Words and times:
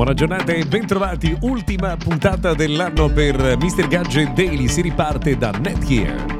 Buona 0.00 0.14
giornata 0.14 0.52
e 0.52 0.64
bentrovati. 0.64 1.36
Ultima 1.40 1.94
puntata 1.94 2.54
dell'anno 2.54 3.12
per 3.12 3.58
Mr. 3.58 3.86
Gadget 3.86 4.32
Daily. 4.32 4.66
Si 4.66 4.80
riparte 4.80 5.36
da 5.36 5.50
Netgear. 5.50 6.39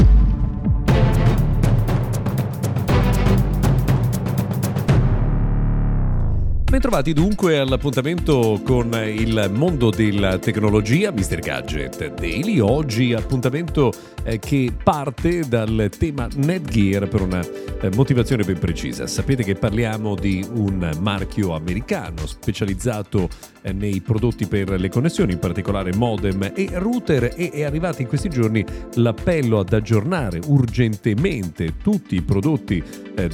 Bentrovati 6.70 7.12
dunque 7.12 7.58
all'appuntamento 7.58 8.60
con 8.64 8.94
il 9.04 9.50
mondo 9.52 9.90
della 9.90 10.38
tecnologia, 10.38 11.10
Mr. 11.10 11.40
Gadget 11.40 12.14
Daily. 12.14 12.60
Oggi 12.60 13.12
appuntamento 13.12 13.92
eh, 14.22 14.38
che 14.38 14.72
parte 14.80 15.40
dal 15.48 15.90
tema 15.98 16.28
Netgear 16.32 17.08
per 17.08 17.22
una 17.22 17.40
eh, 17.40 17.90
motivazione 17.96 18.44
ben 18.44 18.60
precisa. 18.60 19.08
Sapete 19.08 19.42
che 19.42 19.56
parliamo 19.56 20.14
di 20.14 20.46
un 20.52 20.96
marchio 21.00 21.56
americano 21.56 22.24
specializzato 22.24 23.28
eh, 23.62 23.72
nei 23.72 24.00
prodotti 24.00 24.46
per 24.46 24.70
le 24.70 24.88
connessioni, 24.88 25.32
in 25.32 25.40
particolare 25.40 25.92
modem 25.96 26.52
e 26.54 26.68
router 26.74 27.34
e 27.36 27.50
è 27.50 27.64
arrivato 27.64 28.00
in 28.00 28.06
questi 28.06 28.28
giorni 28.28 28.64
l'appello 28.94 29.58
ad 29.58 29.72
aggiornare 29.72 30.38
urgentemente 30.46 31.78
tutti 31.82 32.14
i 32.14 32.22
prodotti 32.22 32.80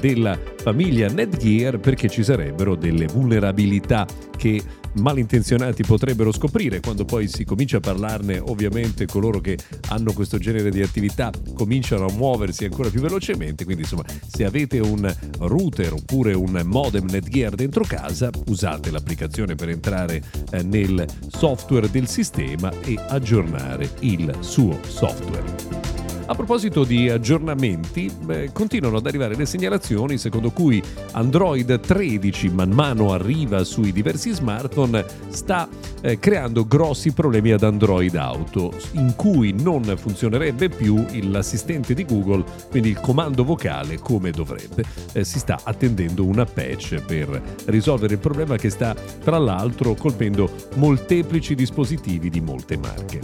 della 0.01 0.55
famiglia 0.67 1.07
Netgear 1.07 1.79
perché 1.79 2.09
ci 2.09 2.25
sarebbero 2.25 2.75
delle 2.75 3.07
vulnerabilità 3.07 4.05
che 4.37 4.61
malintenzionati 4.95 5.85
potrebbero 5.85 6.33
scoprire. 6.33 6.81
Quando 6.81 7.05
poi 7.05 7.29
si 7.29 7.45
comincia 7.45 7.77
a 7.77 7.81
parlarne 7.81 8.41
ovviamente 8.41 9.07
coloro 9.07 9.39
che 9.39 9.57
hanno 9.91 10.13
questo 10.13 10.39
genere 10.39 10.71
di 10.71 10.83
attività 10.83 11.31
cominciano 11.55 12.07
a 12.07 12.13
muoversi 12.13 12.65
ancora 12.65 12.89
più 12.89 13.01
velocemente. 13.01 13.65
Quindi 13.65 13.83
insomma 13.83 14.03
se 14.27 14.45
avete 14.45 14.81
un 14.81 15.09
router 15.39 15.93
oppure 15.93 16.33
un 16.33 16.61
modem 16.65 17.07
Netgear 17.11 17.55
dentro 17.55 17.85
casa 17.85 18.29
usate 18.47 18.91
l'applicazione 18.91 19.55
per 19.55 19.69
entrare 19.69 20.21
eh, 20.51 20.65
nel 20.65 21.07
software 21.29 21.89
del 21.89 22.09
sistema 22.09 22.73
e 22.81 22.97
aggiornare 23.07 23.89
il 24.01 24.37
suo 24.41 24.81
software 24.83 25.96
a 26.29 26.35
proposito 26.35 26.83
di 26.83 27.09
aggiornamenti, 27.09 28.13
beh, 28.21 28.51
continuano 28.53 28.97
ad 28.97 29.07
arrivare 29.07 29.37
le 29.37 29.47
segnalazioni 29.47 30.19
secondo 30.19 30.51
cui 30.51 30.83
Android 31.13 31.79
13 31.79 32.49
man 32.49 32.71
mano 32.71 33.13
arriva 33.13 33.63
sui 33.63 33.93
diversi 33.93 34.33
smartphone 34.33 35.05
sta 35.29 35.69
eh, 36.03 36.19
creando 36.19 36.67
grossi 36.67 37.13
problemi 37.13 37.53
ad 37.53 37.63
Android 37.63 38.15
Auto, 38.17 38.73
in 38.93 39.15
cui 39.15 39.53
non 39.53 39.85
funzionerebbe 39.97 40.69
più 40.69 41.05
l'assistente 41.23 41.95
di 41.95 42.05
Google, 42.05 42.45
quindi 42.71 42.89
il 42.89 43.01
comando 43.01 43.45
vocale 43.45 43.99
come 43.99 44.33
dovrebbe. 44.33 44.85
Eh, 45.13 45.25
si 45.25 45.39
sta 45.39 45.61
attendendo 45.63 46.25
una 46.25 46.45
patch 46.45 47.03
per 47.03 47.41
risolvere 47.67 48.15
il 48.15 48.21
problema 48.21 48.57
che 48.57 48.71
sta 48.71 48.95
tra 49.23 49.39
l'altro 49.39 49.95
colpendo 49.95 50.51
molteplici 50.75 51.55
dispositivi 51.55 52.31
di 52.31 52.41
molte 52.41 52.77
marche. 52.77 53.21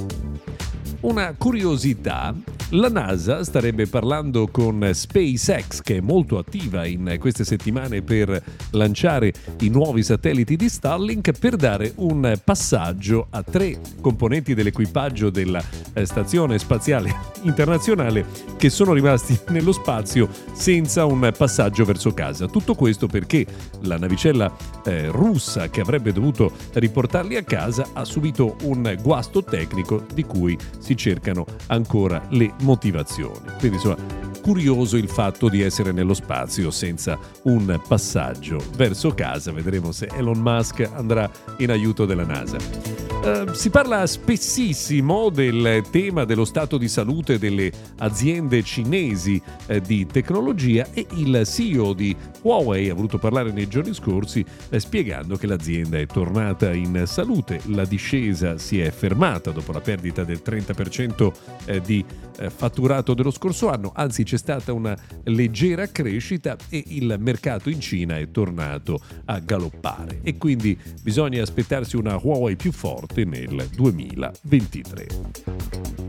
Una 1.01 1.35
curiosità, 1.37 2.33
la 2.75 2.89
NASA 2.89 3.45
starebbe 3.45 3.87
parlando 3.87 4.49
con 4.51 4.89
SpaceX 4.91 5.83
che 5.83 5.97
è 5.97 6.01
molto 6.01 6.39
attiva 6.39 6.87
in 6.87 7.17
queste 7.19 7.45
settimane 7.45 8.01
per 8.01 8.43
lanciare 8.71 9.33
i 9.61 9.69
nuovi 9.69 10.03
satelliti 10.03 10.57
di 10.57 10.71
Starlink 10.71 11.39
per 11.39 11.57
dare 11.57 11.93
un 11.97 12.39
passaggio 12.43 13.27
a 13.29 13.43
tre 13.43 13.79
componenti 14.01 14.55
dell'equipaggio 14.55 15.29
della 15.29 15.63
eh, 15.93 16.07
Stazione 16.07 16.59
Spaziale 16.59 17.15
Internazionale 17.43 18.25
che 18.57 18.71
sono 18.71 18.95
rimasti 18.95 19.39
nello 19.51 19.73
spazio 19.73 20.29
senza 20.53 21.05
un 21.05 21.31
passaggio 21.37 21.85
verso 21.85 22.15
casa. 22.15 22.47
Tutto 22.47 22.75
questo 22.75 23.07
perché 23.07 23.45
la 23.81 23.99
navicella 23.99 24.51
eh, 24.85 25.09
russa 25.09 25.69
che 25.69 25.81
avrebbe 25.81 26.13
dovuto 26.13 26.53
riportarli 26.73 27.37
a 27.37 27.43
casa 27.43 27.91
ha 27.93 28.05
subito 28.05 28.57
un 28.63 28.97
guasto 29.03 29.45
tecnico 29.45 30.07
di 30.15 30.25
cui 30.25 30.57
si 30.79 30.97
cercano 30.97 31.45
ancora 31.67 32.25
le 32.31 32.55
motivazioni. 32.63 33.53
Quindi 33.59 33.77
insomma 33.77 34.31
curioso 34.43 34.97
il 34.97 35.09
fatto 35.09 35.49
di 35.49 35.63
essere 35.63 35.93
nello 35.93 36.15
spazio 36.15 36.71
senza 36.71 37.19
un 37.45 37.81
passaggio 37.87 38.61
verso 38.77 39.15
casa. 39.15 39.53
Vedremo 39.53 39.93
se 39.93 40.09
Elon 40.13 40.39
Musk 40.39 40.91
andrà 40.93 41.31
in 41.59 41.71
aiuto 41.71 42.05
della 42.05 42.25
NASA. 42.25 43.12
Uh, 43.23 43.53
si 43.53 43.71
parla 43.71 44.05
spessissimo 44.05 45.29
del 45.29 45.85
tema 45.93 46.25
dello 46.25 46.45
stato 46.45 46.77
di 46.77 46.89
salute 46.89 47.39
delle 47.39 47.71
aziende 47.99 48.65
cinesi 48.65 49.41
eh, 49.67 49.81
di 49.81 50.07
tecnologia 50.07 50.89
e 50.93 51.07
il 51.15 51.47
CEO 51.47 51.93
di 51.93 52.17
Huawei 52.41 52.89
ha 52.89 52.95
voluto 52.95 53.19
parlare 53.19 53.53
nei 53.53 53.69
giorni 53.69 53.95
scorsi 53.95 54.45
eh, 54.71 54.81
spiegando 54.81 55.37
che 55.37 55.47
l'azienda 55.47 55.99
è 55.99 56.07
tornata 56.07 56.73
in 56.73 57.05
salute, 57.07 57.61
la 57.67 57.85
discesa 57.85 58.59
si 58.59 58.81
è 58.81 58.91
fermata 58.91 59.53
dopo 59.53 59.71
la 59.71 59.81
perdita 59.81 60.25
del 60.25 60.43
30% 60.45 61.33
eh, 61.67 61.81
di 61.81 62.05
eh, 62.39 62.51
fatturato 62.51 63.15
dello 63.15 63.31
scorso 63.31 63.69
anno, 63.71 63.93
anzi 63.95 64.25
c'è 64.25 64.37
stata 64.37 64.73
una 64.73 64.97
leggera 65.25 65.87
crescita 65.87 66.57
e 66.69 66.83
il 66.89 67.17
mercato 67.21 67.71
in 67.71 67.81
Cina 67.81 68.19
è 68.19 68.31
tornato 68.31 69.01
a 69.27 69.39
galoppare. 69.39 70.21
E 70.23 70.37
quindi 70.39 70.77
bisogna 71.03 71.43
aspettarsi 71.43 71.97
una 71.97 72.19
Huawei 72.21 72.57
più 72.57 72.73
forte 72.73 73.12
nel 73.17 73.69
2023. 73.75 75.07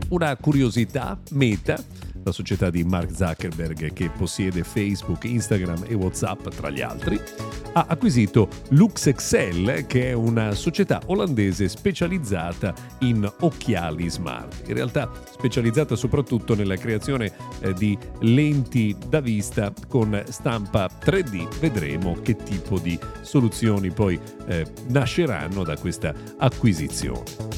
Una 0.08 0.34
curiosità, 0.36 1.20
Meta 1.32 1.82
la 2.24 2.32
società 2.32 2.70
di 2.70 2.82
Mark 2.84 3.14
Zuckerberg 3.14 3.92
che 3.92 4.10
possiede 4.10 4.64
Facebook, 4.64 5.24
Instagram 5.24 5.84
e 5.86 5.94
WhatsApp 5.94 6.48
tra 6.48 6.70
gli 6.70 6.80
altri, 6.80 7.20
ha 7.74 7.86
acquisito 7.88 8.48
LuxExcel 8.70 9.86
che 9.86 10.10
è 10.10 10.12
una 10.12 10.52
società 10.52 11.00
olandese 11.06 11.68
specializzata 11.68 12.74
in 13.00 13.30
occhiali 13.40 14.08
smart, 14.08 14.68
in 14.68 14.74
realtà 14.74 15.10
specializzata 15.30 15.96
soprattutto 15.96 16.54
nella 16.54 16.76
creazione 16.76 17.32
eh, 17.60 17.72
di 17.74 17.96
lenti 18.20 18.96
da 19.08 19.20
vista 19.20 19.72
con 19.88 20.22
stampa 20.28 20.88
3D. 21.04 21.58
Vedremo 21.58 22.14
che 22.22 22.36
tipo 22.36 22.78
di 22.78 22.98
soluzioni 23.22 23.90
poi 23.90 24.18
eh, 24.46 24.66
nasceranno 24.88 25.62
da 25.64 25.76
questa 25.76 26.14
acquisizione 26.38 27.54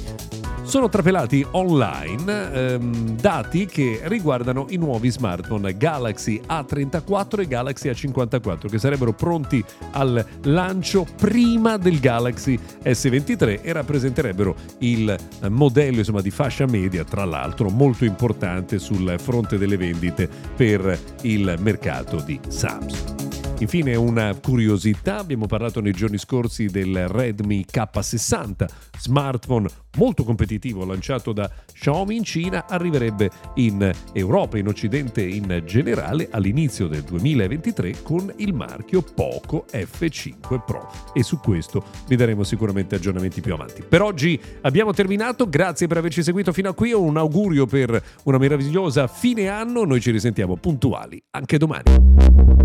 sono 0.66 0.88
trapelati 0.88 1.47
online 1.53 2.53
ehm, 2.53 3.16
dati 3.16 3.66
che 3.66 4.00
riguardano 4.04 4.66
i 4.71 4.77
nuovi 4.77 5.10
smartphone 5.10 5.77
Galaxy 5.77 6.41
A34 6.44 7.41
e 7.41 7.47
Galaxy 7.47 7.88
A54 7.88 8.69
che 8.69 8.78
sarebbero 8.78 9.12
pronti 9.12 9.65
al 9.93 10.25
lancio 10.43 11.06
prima 11.16 11.77
del 11.77 12.00
Galaxy 12.00 12.59
S23 12.82 13.60
e 13.62 13.72
rappresenterebbero 13.72 14.56
il 14.78 15.16
modello 15.49 15.99
insomma, 15.99 16.21
di 16.21 16.31
fascia 16.31 16.66
media, 16.66 17.04
tra 17.04 17.25
l'altro 17.25 17.71
molto 17.71 18.04
importante 18.04 18.78
sul 18.78 19.15
fronte 19.19 19.59
delle 19.59 19.77
vendite 19.77 20.28
per 20.56 20.98
il 21.22 21.54
mercato 21.60 22.21
di 22.21 22.38
Samsung. 22.48 23.16
Infine 23.59 23.94
una 23.94 24.34
curiosità, 24.34 25.19
abbiamo 25.19 25.47
parlato 25.47 25.81
nei 25.81 25.93
giorni 25.93 26.19
scorsi 26.19 26.67
del 26.67 27.09
Redmi 27.09 27.65
K60, 27.72 28.66
smartphone 28.98 29.66
molto 29.97 30.25
competitivo 30.25 30.84
lanciato 30.84 31.33
da 31.33 31.51
Xiaomi 31.72 32.16
in 32.16 32.22
Cina, 32.22 32.66
arriverebbe 32.69 33.30
in 33.54 33.91
Europa, 34.13 34.59
in 34.59 34.69
Occidente 34.69 35.22
in 35.22 35.63
generale 35.65 36.28
all'inizio 36.30 36.86
del 36.86 37.01
2023 37.03 38.03
con 38.03 38.30
il 38.36 38.53
marchio 38.53 39.01
Poco 39.01 39.65
F5 39.72 40.63
Pro 40.65 40.92
e 41.15 41.22
su 41.22 41.39
questo 41.39 41.83
vi 42.09 42.16
daremo 42.16 42.42
sicuramente 42.42 42.97
aggiornamenti 42.97 43.41
più 43.41 43.54
avanti. 43.54 43.83
Per 43.89 44.03
oggi 44.03 44.39
abbiamo 44.60 44.92
terminato, 44.92 45.48
grazie 45.48 45.86
per 45.86 45.97
averci 45.97 46.22
seguito 46.22 46.53
fino 46.53 46.69
a 46.69 46.75
qui, 46.75 46.92
un 46.92 47.16
augurio 47.16 47.65
per 47.65 48.03
una 48.25 48.36
meravigliosa 48.36 49.07
fine 49.07 49.48
anno, 49.48 49.84
noi 49.84 50.03
ci 50.03 50.10
risentiamo 50.10 50.57
puntuali 50.57 51.22
anche 51.30 51.57
domani. 51.57 52.55